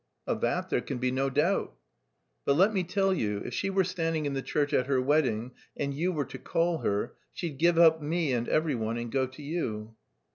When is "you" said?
3.13-3.43, 5.93-6.11, 9.43-9.95